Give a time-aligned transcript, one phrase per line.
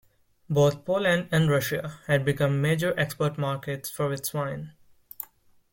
[0.49, 4.73] Both Poland and Russia had become major export markets for its wine.